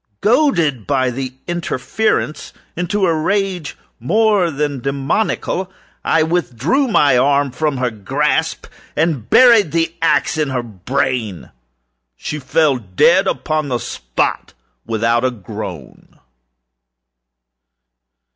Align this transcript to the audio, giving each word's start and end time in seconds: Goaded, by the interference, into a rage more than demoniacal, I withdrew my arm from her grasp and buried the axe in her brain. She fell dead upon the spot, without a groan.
Goaded, 0.21 0.87
by 0.87 1.11
the 1.11 1.31
interference, 1.45 2.53
into 2.75 3.05
a 3.05 3.13
rage 3.13 3.77
more 3.99 4.49
than 4.49 4.79
demoniacal, 4.79 5.71
I 6.03 6.23
withdrew 6.23 6.87
my 6.87 7.19
arm 7.19 7.51
from 7.51 7.77
her 7.77 7.91
grasp 7.91 8.65
and 8.95 9.29
buried 9.29 9.71
the 9.73 9.93
axe 10.01 10.39
in 10.39 10.49
her 10.49 10.63
brain. 10.63 11.51
She 12.17 12.39
fell 12.39 12.77
dead 12.79 13.27
upon 13.27 13.67
the 13.67 13.77
spot, 13.77 14.55
without 14.87 15.23
a 15.23 15.29
groan. 15.29 16.17